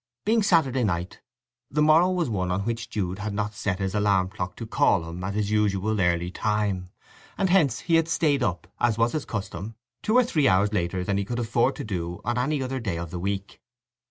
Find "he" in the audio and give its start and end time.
7.81-7.97, 11.19-11.23